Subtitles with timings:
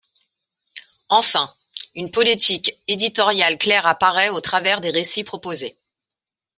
[1.09, 1.53] Enfin,
[1.93, 5.77] une politique éditoriale claire apparaît au travers des récits proposés.